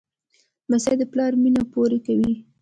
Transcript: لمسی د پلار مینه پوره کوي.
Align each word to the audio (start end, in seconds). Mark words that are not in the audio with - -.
لمسی 0.69 0.95
د 0.99 1.03
پلار 1.11 1.31
مینه 1.41 1.63
پوره 1.71 1.99
کوي. 2.05 2.33